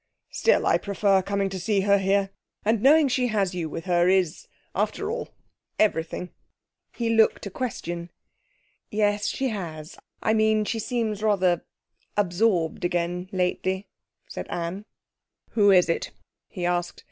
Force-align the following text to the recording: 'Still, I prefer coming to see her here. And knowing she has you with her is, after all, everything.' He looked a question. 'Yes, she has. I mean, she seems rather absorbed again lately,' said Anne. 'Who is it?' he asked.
'Still, 0.31 0.65
I 0.65 0.79
prefer 0.79 1.21
coming 1.21 1.47
to 1.49 1.59
see 1.59 1.81
her 1.81 1.99
here. 1.99 2.31
And 2.65 2.81
knowing 2.81 3.07
she 3.07 3.27
has 3.27 3.53
you 3.53 3.69
with 3.69 3.85
her 3.85 4.09
is, 4.09 4.47
after 4.73 5.11
all, 5.11 5.29
everything.' 5.77 6.31
He 6.95 7.11
looked 7.11 7.45
a 7.45 7.51
question. 7.51 8.09
'Yes, 8.89 9.27
she 9.27 9.49
has. 9.49 9.99
I 10.23 10.33
mean, 10.33 10.65
she 10.65 10.79
seems 10.79 11.21
rather 11.21 11.67
absorbed 12.17 12.83
again 12.83 13.29
lately,' 13.31 13.89
said 14.27 14.47
Anne. 14.49 14.85
'Who 15.51 15.69
is 15.69 15.87
it?' 15.87 16.09
he 16.47 16.65
asked. 16.65 16.99